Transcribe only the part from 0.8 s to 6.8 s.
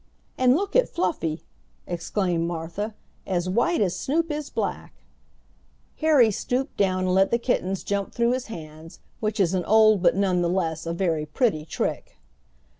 Fluffy!" exclaimed Martha; "as white as Snoop is black!" Harry stooped